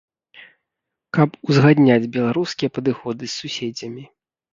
Каб 1.17 1.29
узгадняць 1.49 2.09
беларускія 2.15 2.69
падыходы 2.79 3.23
з 3.29 3.33
суседзямі. 3.43 4.03